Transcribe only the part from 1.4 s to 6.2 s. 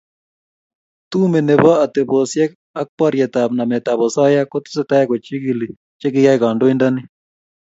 nebo atebosiek ak borietap nametab osoya kotesetai kochigili che